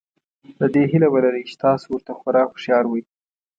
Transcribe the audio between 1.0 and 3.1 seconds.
ولرئ چې تاسو ورته خورا هوښیار وئ.